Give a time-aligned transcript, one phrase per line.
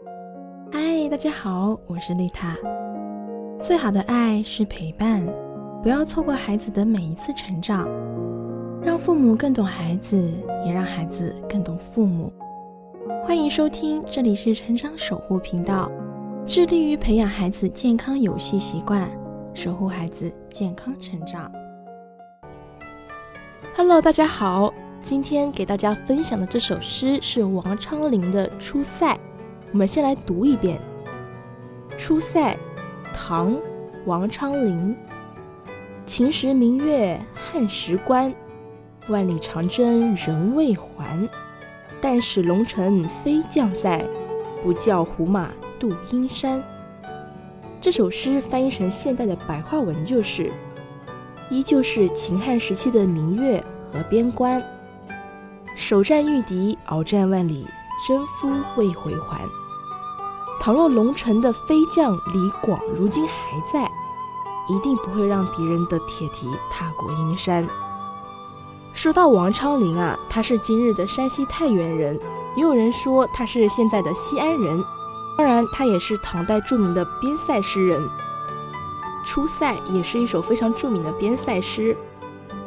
[0.00, 2.56] 嗨，大家好，我是丽塔。
[3.60, 5.26] 最好的爱是陪伴，
[5.82, 7.88] 不要错过孩子的每一次成长，
[8.80, 10.16] 让父母更懂孩子，
[10.64, 12.32] 也让孩子更懂父母。
[13.24, 15.90] 欢迎收听，这里是成长守护频道，
[16.46, 19.10] 致力于培养孩子健康游戏习惯，
[19.52, 21.50] 守护孩子健康成长。
[23.76, 24.72] Hello，大家好，
[25.02, 29.12] 今天给大家分享的这首诗是王昌龄的《出塞》，
[29.70, 30.80] 我们先来读一遍
[31.98, 32.52] 《出塞》。
[33.14, 33.52] 唐·
[34.06, 34.96] 王昌龄。
[36.06, 38.32] 秦时明月汉时关，
[39.08, 41.28] 万里长征人未还。
[42.00, 44.04] 但使龙城飞将在，
[44.62, 46.62] 不教胡马度阴山。
[47.80, 50.50] 这首诗翻译成现代的白话文就是：
[51.50, 54.62] 依旧是秦汉时期的明月和边关，
[55.74, 57.66] 首战御敌，鏖战万里，
[58.06, 59.42] 征夫未回还。
[60.60, 63.90] 倘若龙城的飞将李广如今还在，
[64.68, 67.66] 一定不会让敌人的铁蹄踏过阴山。
[68.92, 72.18] 说到王昌龄啊，他是今日的山西太原人，
[72.56, 74.84] 也有人说他是现在的西安人。
[75.38, 78.02] 当然，他也是唐代著名的边塞诗人。
[79.24, 81.96] 《出塞》也是一首非常著名的边塞诗，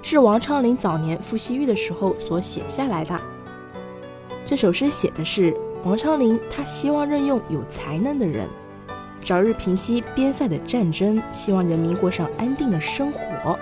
[0.00, 3.20] 是王昌龄早年赴西域的时候所写下来的。
[4.44, 5.54] 这首诗写的是。
[5.84, 8.48] 王昌龄他希望任用有才能的人，
[9.24, 13.58] 早日平息边塞的战争，希望人民过上安定的生活。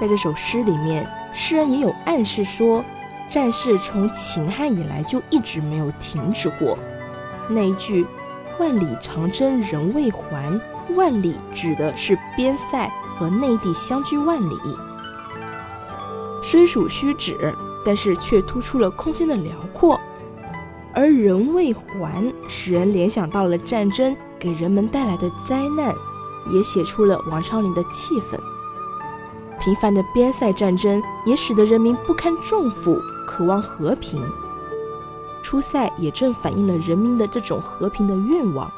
[0.00, 2.82] 在这首诗里面，诗人也有暗示说，
[3.28, 6.78] 战事从秦汉以来就一直没有停止过。
[7.46, 8.06] 那一句
[8.58, 10.58] “万里长征人未还”，
[10.96, 14.56] 万里指的是边塞和内地相距万里，
[16.42, 17.54] 虽属虚指，
[17.84, 20.00] 但是却突出了空间的辽阔。
[20.94, 25.94] 而人未还，使人联想到了战争给人们带来的灾难，
[26.50, 28.38] 也写出了王昌龄的气愤。
[29.60, 34.20] 频繁的边塞战争也使得人民不堪重负，渴望和平。
[35.42, 38.70] 出塞也正反映了人民的这种和平的愿望。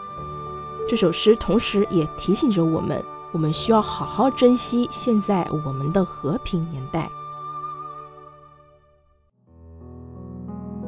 [0.87, 3.03] 这首诗同时也提醒着我们，
[3.33, 7.11] 我们需要好好珍惜现在我们的和平年代。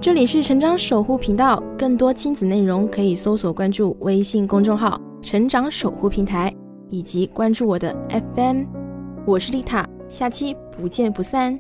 [0.07, 6.55] 这里是成长守护频道，更多亲子内容可以搜索关注微信公众号“成长守护平台”，
[6.89, 7.93] 以及关注我的
[8.37, 8.67] FM。
[9.27, 11.59] 我是丽塔，下期不见不散。